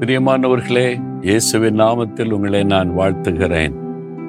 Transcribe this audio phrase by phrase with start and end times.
[0.00, 3.72] பிரியமானவர்களே இயேசுவின் நாமத்தில் உங்களை நான் வாழ்த்துகிறேன்.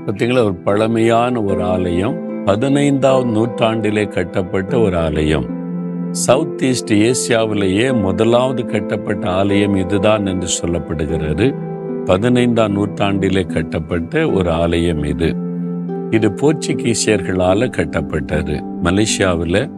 [0.06, 5.46] பார்த்தீங்களா ஒரு பழமையான ஒரு ஆலயம் பதினைந்தாவது நூற்றாண்டிலே கட்டப்பட்ட ஒரு ஆலயம்.
[6.12, 11.56] சவுத் ஈஸ்ட் ஏசியாவிலேயே முதலாவது கட்டப்பட்ட ஆலயம் இதுதான் என்று சொல்லப்படுகிறது.
[12.06, 15.36] பதினைந்தாம் நூற்றாண்டிலே கட்டப்பட்ட ஒரு ஆலயம் இது.
[16.10, 18.64] இது போர்ச்சுகீசியர்களால் கட்டப்பட்டது.
[18.84, 19.72] மலேசியாவில்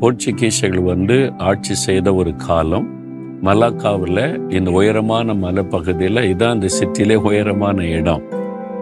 [0.00, 2.99] போர்ச்சுகீசியர்கள் வந்து ஆட்சி செய்த ஒரு காலம்.
[3.42, 8.22] மலாக்காவில் இந்த உயரமான மலைப்பகுதியில் இதான் இந்த சிட்டிலே உயரமான இடம்.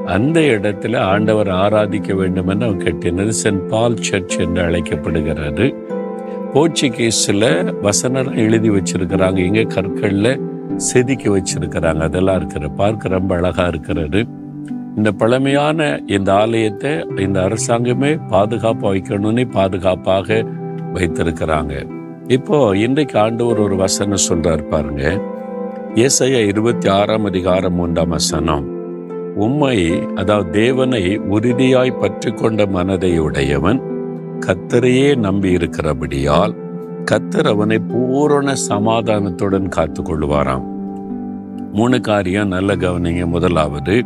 [0.07, 5.75] அந்த இடத்துல ஆண்டவர் ஆராதிக்க வேண்டும் என்று அவர் கட்டினது சென்ட் பால் சர்ச் என்று அழைக்கப்படுகிறது.
[6.53, 9.37] போர்ச்சுகீஸில் வசனம் எழுதி வச்சிருக்கிறாங்க.
[9.37, 10.41] இங்கே கற்களில்
[10.77, 11.98] செதுக்கி வச்சிருக்கிறாங்க.
[11.98, 14.27] அதெல்லாம் இருக்கிற பார்க்க ரொம்ப அழகாக இருக்கிறது.
[14.97, 20.45] இந்த பழமையான இந்த ஆலயத்தை இந்த அரசாங்கமே பாதுகாப்பாக வைக்கணும்னு பாதுகாப்பாக
[20.95, 21.97] வைத்திருக்கிறாங்க.
[22.34, 25.03] இப்போ இன்றைக்கு ஆண்டவர் ஒரு வசனம் சொல்றார் பாருங்க.
[25.95, 28.65] ஏசையா இருபத்தி ஆறாம் அதிகாரம் மூன்றாம் வசனம்.
[29.34, 29.77] உம்மை
[30.15, 33.81] அதாவது தேவனை உறுதியாய் பற்றி கொண்ட மனதை உடையவன்
[34.47, 36.55] கத்தரையே நம்பி இருக்கிறபடியால்
[37.05, 40.67] கத்தர் அவனை பூரண சமாதானத்துடன் காத்து கொள்வாராம்
[41.73, 43.25] மூணு காரியம் நல்ல கவனிங்க.
[43.27, 43.97] முதலாவது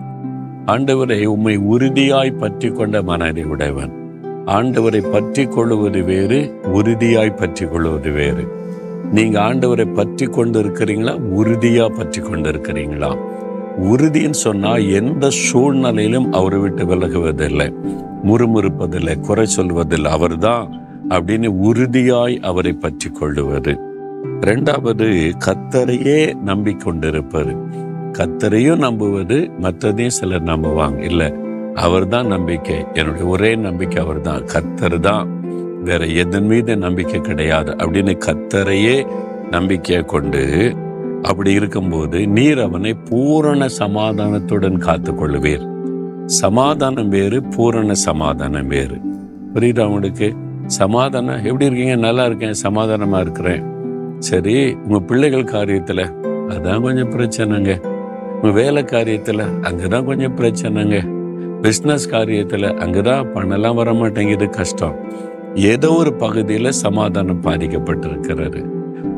[0.67, 3.93] ஆண்டவரை உம்மை உறுதியாய் பற்றி கொண்ட மனதை உடையவன்.
[4.46, 8.44] ஆண்டவரை பற்றி கொள்வது வேறு உறுதியாய் பற்றி கொள்வது வேறு.
[9.12, 13.16] நீங்க ஆண்டவரை பற்றி கொண்டு இருக்கிறீங்களா உறுதியா பற்றி கொண்டு இருக்கிறீங்களா
[13.78, 17.72] உறுதின்னு சொன்னா எந்த சூழ்நிலையிலும் அவரை விட்டு விலகுவதில்லை.
[18.24, 20.10] முறுமுறுப்பதில்லை குறை சொல்வதில்லை.
[20.10, 23.78] அவர்தான் அப்படின்னு உறுதியாய் அவரை பற்றி கொள்ளுவது
[24.40, 27.54] ரெண்டாவது கத்தரையே நம்பிக்கொண்டிருப்பது.
[28.18, 30.98] கத்தரையும் நம்புவது மற்றதையும் சிலர் நம்புவாங்க.
[30.98, 31.32] இல்லை
[31.75, 32.84] அவர் தான் நம்பிக்கை.
[32.92, 35.41] என்னுடைய ஒரே நம்பிக்கை அவர் தான் கத்தர் தான்
[35.84, 37.70] வேற எதன் மீது நம்பிக்கை கிடையாது.
[37.70, 39.06] அப்படின்னு கத்தரையே
[39.51, 40.75] நம்பிக்கையை கொண்டு
[41.23, 45.71] அப்படி இருக்கும்போது நீர் அவனை பூரண சமாதானத்துடன் காத்து கொள்ளுவீர்
[46.27, 49.00] சமாதானம் வேறு பூரண சமாதானம் வேறு.
[49.55, 50.34] புரியுதா அவனுக்கு
[50.66, 51.97] சமாதானம் எப்படி இருக்கீங்க?
[51.97, 53.62] நல்லா இருக்கேன் சமாதானமா இருக்கிறேன்.
[54.19, 56.12] சரி உங்க பிள்ளைகள் காரியத்துல
[56.49, 57.81] அதான் கொஞ்சம் பிரச்சனைங்க.
[58.34, 61.22] உங்க வேலை காரியத்துல அங்கதான் கொஞ்சம் பிரச்சனைங்க.
[61.65, 64.95] பிஸ்னஸ் காரியத்தில் அங்கே தான் பணம்லாம் வர மாட்டேங்குது கஷ்டம்.
[65.73, 68.61] ஏதோ ஒரு பகுதியில் சமாதானம் பாதிக்கப்பட்டிருக்கிறாரு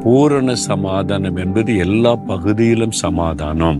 [0.03, 3.79] பூரண சமாதானம் என்பது எல்லா பகுதியிலும் சமாதானம்.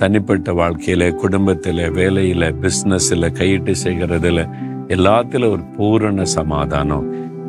[0.00, 4.46] தனிப்பட்ட வாழ்க்கையில குடும்பத்தில் வேலையில் பிஸ்னஸில் கையிட்டு செய்கிறதுல
[4.96, 7.06] எல்லாத்துல ஒரு பூரண சமாதானம்.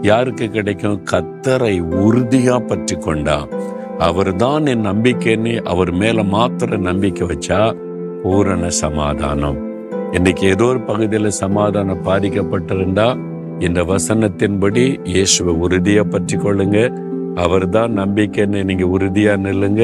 [0.09, 1.00] யாருக்கு கிடைக்கும்?
[1.14, 3.38] கத்தரை உறுதியா பற்றி கொண்டா
[4.09, 7.62] அவர் தான் என் நம்பிக்கைன்னு அவர் மேல மாத்திர நம்பிக்கை வச்சா
[8.24, 9.59] பூரண சமாதானம்.
[10.18, 13.06] இன்னைக்கு ஏதோ ஒரு பகுதியில் சமாதானம் பாதிக்கப்பட்டிருந்தா
[13.66, 16.78] இந்த வசனத்தின்படி இயேசுவை உறுதியா பற்றி கொள்ளுங்க.
[17.44, 19.81] அவர் தான் நம்பிக்கைன்னு நீங்க உறுதியா நில்லுங்க.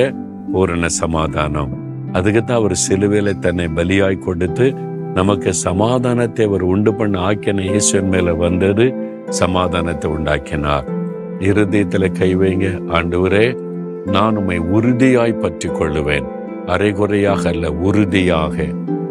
[0.54, 1.74] பூரண சமாதானம்.
[2.18, 4.68] அதுக்கு தான் அவர் சிலுவையில தன்னை பலியாய் கொடுத்து
[5.20, 8.88] நமக்கு சமாதானத்தை அவர் உண்டு பண்ண ஆக்கின ஈஸ்வன் மேல வந்தது
[9.42, 10.88] சமாதானத்தை உண்டாக்கினார்.
[11.50, 13.46] இருதயத்துல கை வைங்க ஆண்டவரே
[14.16, 16.28] நான் உம்மை உறுதியாய் பற்றி கொள்ளுவேன்.
[16.68, 18.58] அரைகுறையாக அல்ல உறுதியாக.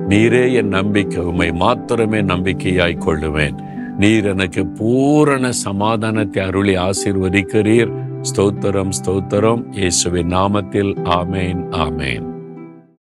[0.08, 3.56] நீரே என் நம்பிக்கை உமை மாத்திரமே நம்பிக்கையாய் கொள்ளுவேன்.
[3.98, 7.92] நீர் எனக்கு பூரண சமாதானத்தை அருளி ஆசீர்வதிக்கிறீர்.
[8.20, 9.64] ஸ்தோத்திரம் ஸ்தோத்திரம்.
[9.70, 12.33] இயேசுவின் நாமத்தில் ஆமேன் ஆமேன்.